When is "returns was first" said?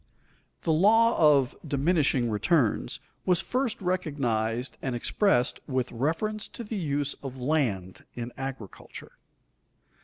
2.31-3.79